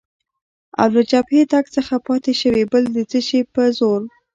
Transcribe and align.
او 0.81 0.87
له 0.95 1.01
جبهې 1.11 1.41
تګ 1.53 1.65
څخه 1.75 1.93
پاتې 2.07 2.33
شوې، 2.41 2.63
بل 2.71 2.83
د 2.95 2.97
څه 3.11 3.19
شي 3.27 3.39
په 3.53 3.63
زور؟ 3.77 4.01